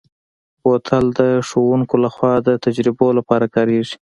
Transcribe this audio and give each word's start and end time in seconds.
بوتل 0.61 1.05
د 1.19 1.21
ښوونکو 1.47 1.95
لخوا 2.05 2.33
د 2.47 2.49
تجربو 2.65 3.07
لپاره 3.17 3.45
کارېږي. 3.55 3.95